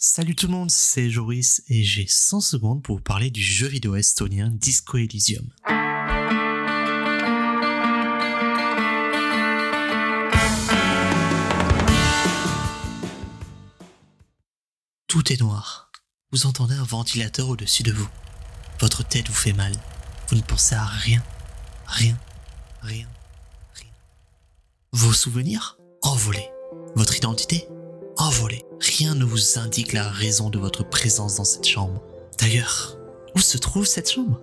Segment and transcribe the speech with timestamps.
[0.00, 3.66] Salut tout le monde, c'est Joris et j'ai 100 secondes pour vous parler du jeu
[3.66, 5.44] vidéo estonien Disco Elysium.
[15.08, 15.90] Tout est noir.
[16.30, 18.08] Vous entendez un ventilateur au-dessus de vous.
[18.78, 19.72] Votre tête vous fait mal.
[20.28, 21.24] Vous ne pensez à rien.
[21.88, 22.16] Rien.
[22.82, 23.08] Rien.
[23.74, 23.90] Rien.
[24.92, 26.48] Vos souvenirs Envolés.
[26.94, 27.66] Votre identité
[28.18, 28.64] Envolée.
[28.80, 32.02] Rien ne vous indique la raison de votre présence dans cette chambre.
[32.40, 32.98] D'ailleurs,
[33.36, 34.40] où se trouve cette chambre?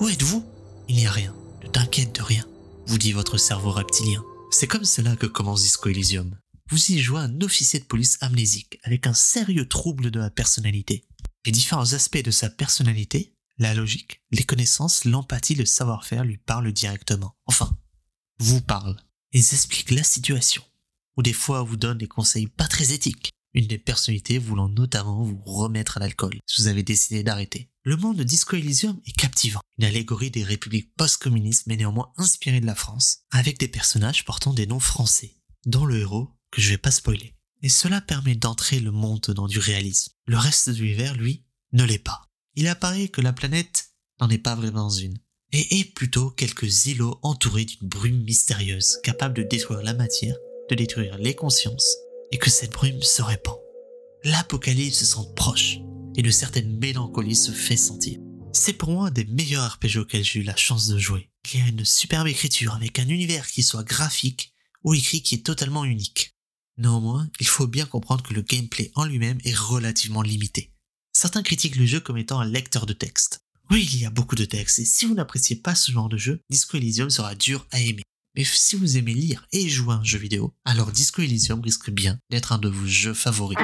[0.00, 0.42] Où êtes-vous?
[0.88, 1.34] Il n'y a rien.
[1.62, 2.46] Ne t'inquiète de rien,
[2.86, 4.24] vous dit votre cerveau reptilien.
[4.50, 6.38] C'est comme cela que commence Disco Elysium.
[6.70, 11.04] Vous y jouez un officier de police amnésique avec un sérieux trouble de la personnalité.
[11.44, 16.72] Les différents aspects de sa personnalité, la logique, les connaissances, l'empathie, le savoir-faire lui parlent
[16.72, 17.36] directement.
[17.44, 17.70] Enfin,
[18.38, 18.96] vous parlent.
[19.32, 20.62] Ils expliquent la situation.
[21.16, 23.32] Ou des fois vous donnent des conseils pas très éthiques.
[23.54, 27.70] Une des personnalités voulant notamment vous remettre à l'alcool si vous avez décidé d'arrêter.
[27.84, 29.60] Le monde de Disco Elysium est captivant.
[29.78, 34.54] Une allégorie des républiques post-communistes mais néanmoins inspirée de la France, avec des personnages portant
[34.54, 37.34] des noms français, dont le héros que je vais pas spoiler.
[37.62, 40.12] Et cela permet d'entrer le monde dans du réalisme.
[40.26, 42.30] Le reste de l'univers, lui, ne l'est pas.
[42.54, 45.18] Il apparaît que la planète n'en est pas vraiment une,
[45.52, 50.36] et est plutôt quelques îlots entourés d'une brume mystérieuse, capable de détruire la matière,
[50.72, 51.96] de détruire les consciences,
[52.30, 53.58] et que cette brume se répand.
[54.24, 55.78] L'apocalypse se sent proche,
[56.16, 58.18] et de certaines mélancolies se fait sentir.
[58.54, 61.30] C'est pour moi un des meilleurs RPG auxquels j'ai eu la chance de jouer.
[61.52, 65.34] Il y a une superbe écriture avec un univers qui soit graphique ou écrit qui
[65.36, 66.34] est totalement unique.
[66.78, 70.72] Néanmoins, il faut bien comprendre que le gameplay en lui-même est relativement limité.
[71.12, 73.40] Certains critiquent le jeu comme étant un lecteur de texte.
[73.70, 76.16] Oui, il y a beaucoup de textes, et si vous n'appréciez pas ce genre de
[76.16, 78.02] jeu, Disco Elysium sera dur à aimer.
[78.34, 81.90] Mais si vous aimez lire et jouer à un jeu vidéo, alors Disco Elysium risque
[81.90, 83.58] bien d'être un de vos jeux favoris.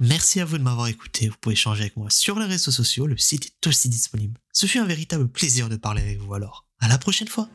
[0.00, 1.28] Merci à vous de m'avoir écouté.
[1.28, 3.06] Vous pouvez échanger avec moi sur les réseaux sociaux.
[3.06, 4.38] Le site est aussi disponible.
[4.52, 6.66] Ce fut un véritable plaisir de parler avec vous alors.
[6.80, 7.48] À la prochaine fois.